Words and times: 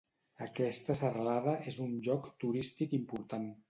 Aquesta 0.45 0.95
serralada 1.03 1.55
és 1.75 1.79
un 1.87 1.95
lloc 2.09 2.29
turístic 2.47 3.01
important. 3.05 3.53